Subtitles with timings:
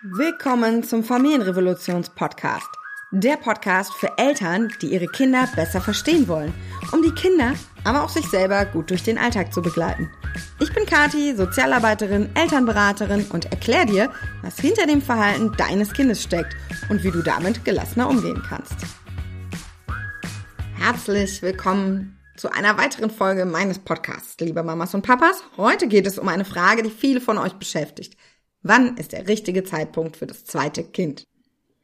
[0.00, 2.68] Willkommen zum Familienrevolutions-Podcast.
[3.10, 6.54] Der Podcast für Eltern, die ihre Kinder besser verstehen wollen,
[6.92, 10.08] um die Kinder, aber auch sich selber gut durch den Alltag zu begleiten.
[10.60, 14.12] Ich bin Kati, Sozialarbeiterin, Elternberaterin und erkläre dir,
[14.42, 16.54] was hinter dem Verhalten deines Kindes steckt
[16.88, 18.76] und wie du damit gelassener umgehen kannst.
[20.78, 25.42] Herzlich willkommen zu einer weiteren Folge meines Podcasts, liebe Mamas und Papas.
[25.56, 28.16] Heute geht es um eine Frage, die viele von euch beschäftigt.
[28.62, 31.24] Wann ist der richtige Zeitpunkt für das zweite Kind?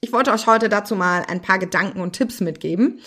[0.00, 3.00] Ich wollte euch heute dazu mal ein paar Gedanken und Tipps mitgeben.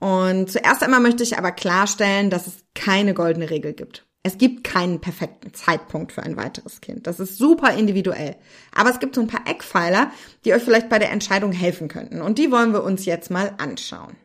[0.00, 4.04] Und zuerst einmal möchte ich aber klarstellen, dass es keine goldene Regel gibt.
[4.24, 7.06] Es gibt keinen perfekten Zeitpunkt für ein weiteres Kind.
[7.06, 8.36] Das ist super individuell.
[8.74, 10.10] Aber es gibt so ein paar Eckpfeiler,
[10.44, 12.22] die euch vielleicht bei der Entscheidung helfen könnten.
[12.22, 14.16] Und die wollen wir uns jetzt mal anschauen.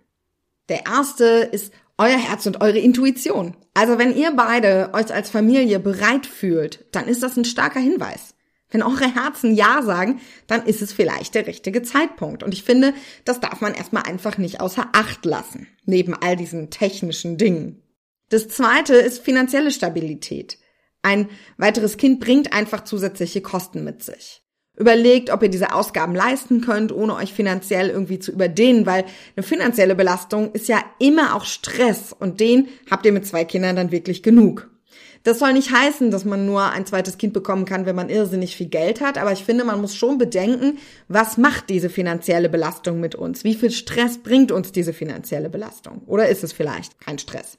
[0.70, 3.56] Der erste ist euer Herz und eure Intuition.
[3.74, 8.36] Also wenn ihr beide euch als Familie bereit fühlt, dann ist das ein starker Hinweis.
[8.70, 12.44] Wenn eure Herzen Ja sagen, dann ist es vielleicht der richtige Zeitpunkt.
[12.44, 16.70] Und ich finde, das darf man erstmal einfach nicht außer Acht lassen, neben all diesen
[16.70, 17.82] technischen Dingen.
[18.30, 20.58] Das zweite ist finanzielle Stabilität.
[21.02, 24.44] Ein weiteres Kind bringt einfach zusätzliche Kosten mit sich.
[24.76, 29.06] Überlegt, ob ihr diese Ausgaben leisten könnt, ohne euch finanziell irgendwie zu überdehnen, weil
[29.36, 33.76] eine finanzielle Belastung ist ja immer auch Stress und den habt ihr mit zwei Kindern
[33.76, 34.70] dann wirklich genug.
[35.24, 38.56] Das soll nicht heißen, dass man nur ein zweites Kind bekommen kann, wenn man irrsinnig
[38.56, 43.00] viel Geld hat, aber ich finde, man muss schon bedenken, was macht diese finanzielle Belastung
[43.00, 43.44] mit uns?
[43.44, 46.02] Wie viel Stress bringt uns diese finanzielle Belastung?
[46.06, 47.58] Oder ist es vielleicht kein Stress?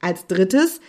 [0.00, 0.80] Als drittes,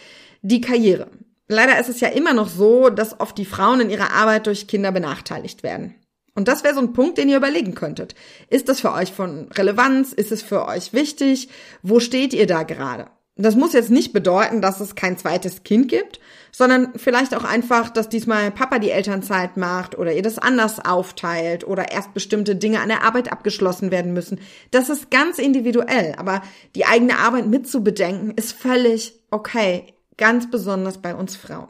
[0.41, 1.07] die Karriere.
[1.47, 4.67] Leider ist es ja immer noch so, dass oft die Frauen in ihrer Arbeit durch
[4.67, 5.95] Kinder benachteiligt werden.
[6.35, 8.13] Und das wäre so ein Punkt, den ihr überlegen könntet.
[8.49, 10.13] Ist das für euch von Relevanz?
[10.13, 11.49] Ist es für euch wichtig?
[11.81, 13.07] Wo steht ihr da gerade?
[13.37, 16.19] Das muss jetzt nicht bedeuten, dass es kein zweites Kind gibt,
[16.51, 21.65] sondern vielleicht auch einfach, dass diesmal Papa die Elternzeit macht oder ihr das anders aufteilt
[21.67, 24.39] oder erst bestimmte Dinge an der Arbeit abgeschlossen werden müssen.
[24.71, 26.41] Das ist ganz individuell, aber
[26.75, 31.69] die eigene Arbeit mitzubedenken ist völlig okay, ganz besonders bei uns Frauen.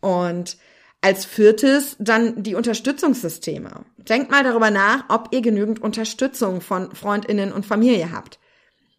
[0.00, 0.56] Und
[1.00, 3.84] als viertes dann die Unterstützungssysteme.
[3.98, 8.38] Denkt mal darüber nach, ob ihr genügend Unterstützung von Freundinnen und Familie habt.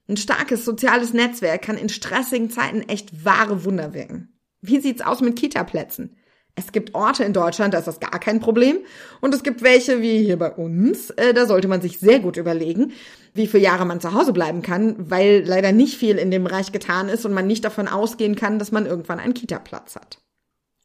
[0.08, 4.34] Ein starkes soziales Netzwerk kann in stressigen Zeiten echt wahre Wunder wirken.
[4.62, 6.18] Wie sieht's aus mit Kita-Plätzen?
[6.56, 8.78] Es gibt Orte in Deutschland, da ist das gar kein Problem.
[9.22, 12.38] Und es gibt welche, wie hier bei uns, äh, da sollte man sich sehr gut
[12.38, 12.92] überlegen,
[13.34, 16.72] wie viele Jahre man zu Hause bleiben kann, weil leider nicht viel in dem Bereich
[16.72, 20.20] getan ist und man nicht davon ausgehen kann, dass man irgendwann einen Kita-Platz hat.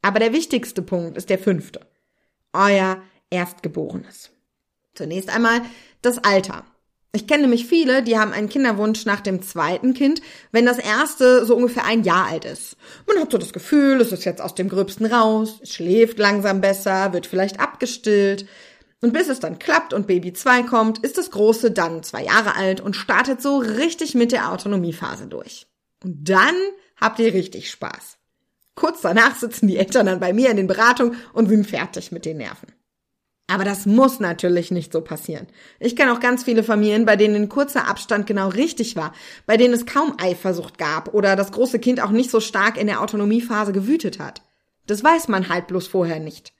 [0.00, 1.81] Aber der wichtigste Punkt ist der fünfte.
[2.55, 4.31] Euer Erstgeborenes.
[4.95, 5.61] Zunächst einmal
[6.00, 6.65] das Alter.
[7.12, 10.20] Ich kenne nämlich viele, die haben einen Kinderwunsch nach dem zweiten Kind,
[10.52, 12.76] wenn das erste so ungefähr ein Jahr alt ist.
[13.06, 17.14] Man hat so das Gefühl, es ist jetzt aus dem Gröbsten raus, schläft langsam besser,
[17.14, 18.46] wird vielleicht abgestillt.
[19.00, 22.56] Und bis es dann klappt und Baby 2 kommt, ist das Große dann zwei Jahre
[22.56, 25.66] alt und startet so richtig mit der Autonomiephase durch.
[26.04, 26.54] Und dann
[27.00, 28.19] habt ihr richtig Spaß.
[28.75, 32.25] Kurz danach sitzen die Eltern dann bei mir in den Beratungen und sind fertig mit
[32.26, 32.78] den Nerven.
[33.50, 35.47] Aber das muss natürlich nicht so passieren.
[35.81, 39.14] Ich kenne auch ganz viele Familien, bei denen ein kurzer Abstand genau richtig war,
[39.47, 42.87] bei denen es kaum Eifersucht gab oder das große Kind auch nicht so stark in
[42.87, 44.42] der Autonomiephase gewütet hat.
[44.87, 46.53] Das weiß man halt bloß vorher nicht.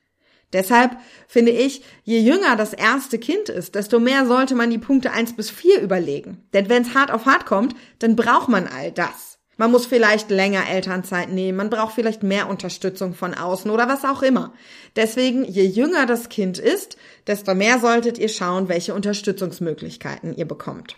[0.54, 0.97] Deshalb
[1.27, 5.37] finde ich, je jünger das erste Kind ist, desto mehr sollte man die Punkte eins
[5.37, 6.48] bis vier überlegen.
[6.54, 9.38] Denn wenn es hart auf hart kommt, dann braucht man all das.
[9.59, 14.05] Man muss vielleicht länger Elternzeit nehmen, man braucht vielleicht mehr Unterstützung von außen oder was
[14.05, 14.55] auch immer.
[14.95, 16.97] Deswegen, je jünger das Kind ist,
[17.27, 20.97] desto mehr solltet ihr schauen, welche Unterstützungsmöglichkeiten ihr bekommt.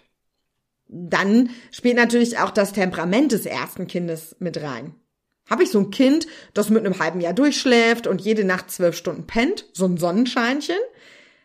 [0.89, 4.95] Dann spielt natürlich auch das Temperament des ersten Kindes mit rein.
[5.49, 8.95] Habe ich so ein Kind, das mit einem halben Jahr durchschläft und jede Nacht zwölf
[8.95, 10.79] Stunden pennt, so ein Sonnenscheinchen,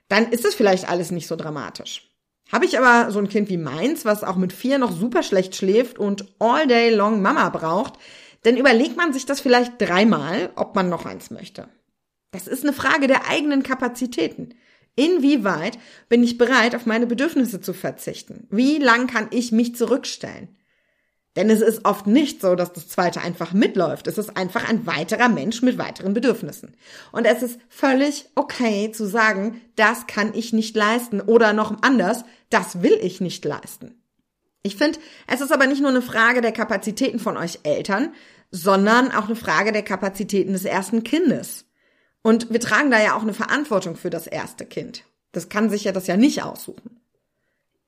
[0.10, 2.12] dann ist das vielleicht alles nicht so dramatisch.
[2.52, 5.56] Habe ich aber so ein Kind wie meins, was auch mit vier noch super schlecht
[5.56, 7.94] schläft und all day long Mama braucht,
[8.44, 11.68] dann überlegt man sich das vielleicht dreimal, ob man noch eins möchte.
[12.32, 14.54] Das ist eine Frage der eigenen Kapazitäten.
[14.96, 15.78] Inwieweit
[16.10, 18.48] bin ich bereit, auf meine Bedürfnisse zu verzichten?
[18.50, 20.56] Wie lang kann ich mich zurückstellen?
[21.36, 24.08] Denn es ist oft nicht so, dass das zweite einfach mitläuft.
[24.08, 26.76] Es ist einfach ein weiterer Mensch mit weiteren Bedürfnissen.
[27.12, 32.24] Und es ist völlig okay zu sagen, das kann ich nicht leisten oder noch anders,
[32.50, 34.02] das will ich nicht leisten.
[34.64, 38.14] Ich finde, es ist aber nicht nur eine Frage der Kapazitäten von euch Eltern,
[38.50, 41.66] sondern auch eine Frage der Kapazitäten des ersten Kindes.
[42.22, 45.04] Und wir tragen da ja auch eine Verantwortung für das erste Kind.
[45.34, 47.00] Das kann sich ja das ja nicht aussuchen.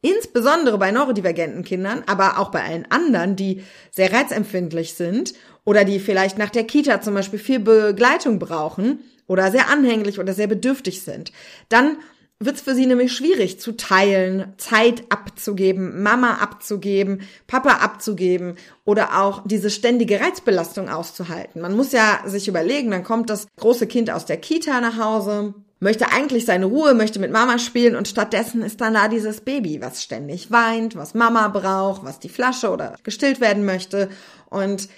[0.01, 5.33] Insbesondere bei neurodivergenten Kindern, aber auch bei allen anderen, die sehr reizempfindlich sind
[5.65, 10.33] oder die vielleicht nach der Kita zum Beispiel viel Begleitung brauchen oder sehr anhänglich oder
[10.33, 11.31] sehr bedürftig sind.
[11.69, 11.97] Dann
[12.39, 18.55] wird es für sie nämlich schwierig zu teilen, Zeit abzugeben, Mama abzugeben, Papa abzugeben
[18.85, 21.61] oder auch diese ständige Reizbelastung auszuhalten.
[21.61, 25.55] Man muss ja sich überlegen, dann kommt das große Kind aus der Kita nach Hause,
[25.79, 29.81] möchte eigentlich seine Ruhe, möchte mit Mama spielen und stattdessen ist dann da dieses Baby,
[29.81, 34.09] was ständig weint, was Mama braucht, was die Flasche oder gestillt werden möchte
[34.50, 34.89] und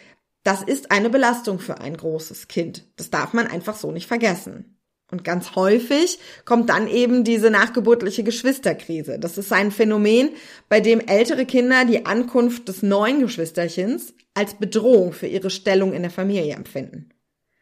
[0.44, 2.86] das ist eine Belastung für ein großes Kind.
[2.96, 4.80] Das darf man einfach so nicht vergessen.
[5.12, 9.18] Und ganz häufig kommt dann eben diese nachgeburtliche Geschwisterkrise.
[9.20, 10.30] Das ist ein Phänomen,
[10.70, 16.04] bei dem ältere Kinder die Ankunft des neuen Geschwisterchens als Bedrohung für ihre Stellung in
[16.04, 17.10] der Familie empfinden.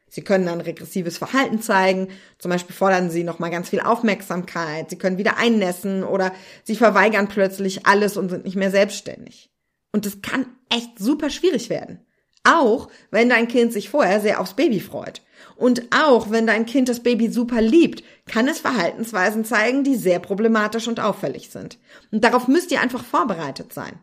[0.10, 2.08] Sie können dann regressives Verhalten zeigen,
[2.38, 6.32] zum Beispiel fordern sie nochmal ganz viel Aufmerksamkeit, sie können wieder einnässen oder
[6.64, 9.52] sie verweigern plötzlich alles und sind nicht mehr selbstständig.
[9.92, 12.06] Und das kann echt super schwierig werden.
[12.44, 15.22] Auch wenn dein Kind sich vorher sehr aufs Baby freut.
[15.58, 20.20] Und auch wenn dein Kind das Baby super liebt, kann es Verhaltensweisen zeigen, die sehr
[20.20, 21.78] problematisch und auffällig sind.
[22.12, 24.00] Und darauf müsst ihr einfach vorbereitet sein.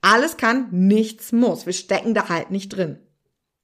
[0.00, 1.66] Alles kann, nichts muss.
[1.66, 3.00] Wir stecken da halt nicht drin.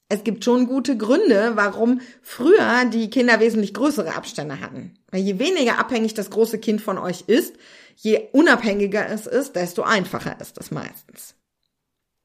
[0.08, 4.94] Es gibt schon gute Gründe, warum früher die Kinder wesentlich größere Abstände hatten.
[5.10, 7.56] Weil je weniger abhängig das große Kind von euch ist,
[7.96, 11.34] je unabhängiger es ist, desto einfacher ist es meistens.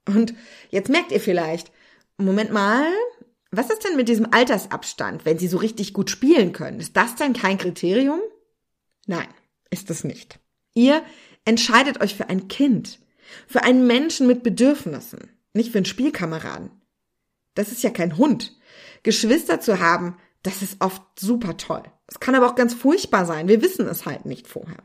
[0.07, 0.33] Und
[0.71, 1.71] jetzt merkt ihr vielleicht,
[2.17, 2.85] Moment mal,
[3.51, 6.79] was ist denn mit diesem Altersabstand, wenn sie so richtig gut spielen können?
[6.79, 8.19] Ist das denn kein Kriterium?
[9.07, 9.27] Nein,
[9.71, 10.39] ist es nicht.
[10.75, 11.01] Ihr
[11.45, 12.99] entscheidet euch für ein Kind,
[13.47, 16.71] für einen Menschen mit Bedürfnissen, nicht für einen Spielkameraden.
[17.59, 18.57] Das ist ja kein Hund.
[19.03, 21.83] Geschwister zu haben, das ist oft super toll.
[22.07, 23.49] Es kann aber auch ganz furchtbar sein.
[23.49, 24.77] Wir wissen es halt nicht vorher.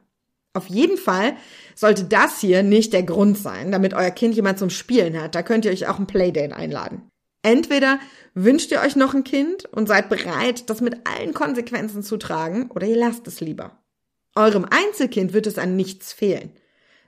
[0.55, 1.37] Auf jeden Fall
[1.77, 5.37] sollte das hier nicht der Grund sein, damit euer Kind jemand zum Spielen hat.
[5.37, 7.09] Da könnt ihr euch auch ein Playdate einladen.
[7.43, 8.01] Entweder
[8.35, 12.73] wünscht ihr euch noch ein Kind und seid bereit, das mit allen Konsequenzen zu tragen,
[12.73, 13.85] oder ihr lasst es lieber.
[14.35, 16.51] Eurem Einzelkind wird es an nichts fehlen.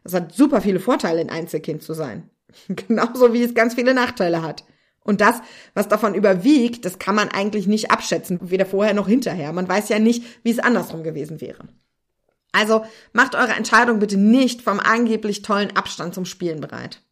[0.04, 2.30] Es hat super viele Vorteile, ein Einzelkind zu sein.
[2.68, 4.64] Genauso wie es ganz viele Nachteile hat.
[5.06, 5.40] Und das,
[5.72, 9.52] was davon überwiegt, das kann man eigentlich nicht abschätzen, weder vorher noch hinterher.
[9.52, 11.68] Man weiß ja nicht, wie es andersrum gewesen wäre.
[12.50, 17.02] Also macht eure Entscheidung bitte nicht vom angeblich tollen Abstand zum Spielen bereit.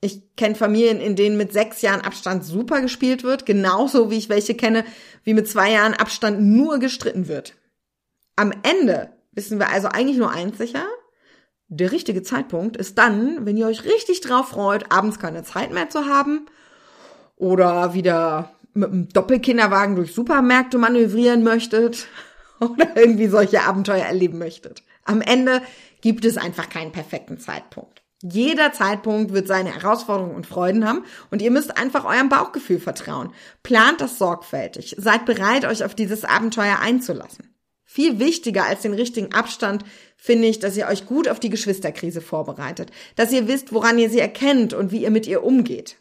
[0.00, 4.28] Ich kenne Familien, in denen mit sechs Jahren Abstand super gespielt wird, genauso wie ich
[4.28, 4.84] welche kenne,
[5.24, 7.54] wie mit zwei Jahren Abstand nur gestritten wird.
[8.36, 10.86] Am Ende wissen wir also eigentlich nur eins sicher.
[11.66, 15.90] Der richtige Zeitpunkt ist dann, wenn ihr euch richtig drauf freut, abends keine Zeit mehr
[15.90, 16.46] zu haben
[17.38, 22.06] oder wieder mit einem Doppelkinderwagen durch Supermärkte manövrieren möchtet
[22.60, 24.82] oder irgendwie solche Abenteuer erleben möchtet.
[25.04, 25.62] Am Ende
[26.00, 28.02] gibt es einfach keinen perfekten Zeitpunkt.
[28.22, 33.32] Jeder Zeitpunkt wird seine Herausforderungen und Freuden haben und ihr müsst einfach eurem Bauchgefühl vertrauen.
[33.62, 34.96] Plant das sorgfältig.
[34.98, 37.54] Seid bereit, euch auf dieses Abenteuer einzulassen.
[37.84, 39.84] Viel wichtiger als den richtigen Abstand
[40.16, 44.10] finde ich, dass ihr euch gut auf die Geschwisterkrise vorbereitet, dass ihr wisst, woran ihr
[44.10, 45.96] sie erkennt und wie ihr mit ihr umgeht.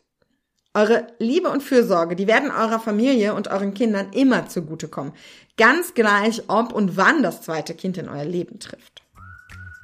[0.78, 5.12] Eure Liebe und Fürsorge, die werden eurer Familie und euren Kindern immer zugutekommen.
[5.58, 9.02] Ganz gleich, ob und wann das zweite Kind in euer Leben trifft.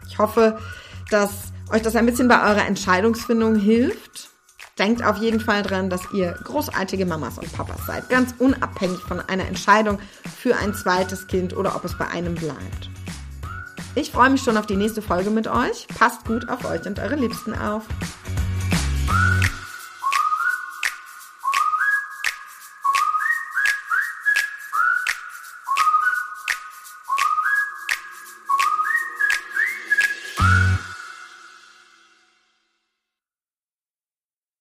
[0.07, 0.59] Ich hoffe,
[1.09, 1.31] dass
[1.71, 4.29] euch das ein bisschen bei eurer Entscheidungsfindung hilft.
[4.77, 9.19] Denkt auf jeden Fall dran, dass ihr großartige Mamas und Papas seid, ganz unabhängig von
[9.19, 9.97] einer Entscheidung
[10.37, 12.91] für ein zweites Kind oder ob es bei einem bleibt.
[13.95, 15.87] Ich freue mich schon auf die nächste Folge mit euch.
[15.97, 17.87] Passt gut auf euch und eure Liebsten auf.